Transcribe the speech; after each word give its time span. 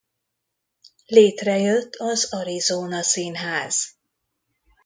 Létrejött 1.05 1.95
az 1.95 2.33
Arizona 2.33 3.01
Színház. 3.03 3.95